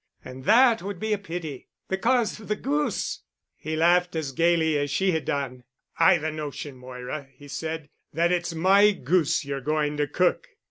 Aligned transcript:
And 0.25 0.45
that 0.45 0.81
would 0.81 0.99
be 0.99 1.13
a 1.13 1.19
pity—because 1.19 2.39
of 2.39 2.47
the 2.47 2.55
goose." 2.55 3.21
He 3.55 3.75
laughed 3.75 4.15
as 4.15 4.31
gayly 4.31 4.79
as 4.79 4.89
she 4.89 5.11
had 5.11 5.25
done. 5.25 5.63
"I've 5.99 6.23
a 6.23 6.31
notion, 6.31 6.75
Moira," 6.75 7.27
he 7.35 7.47
said, 7.47 7.87
"that 8.11 8.31
it's 8.31 8.55
my 8.55 8.93
goose 8.93 9.45
you're 9.45 9.61
going 9.61 9.97
to 9.97 10.07
cook." 10.07 10.47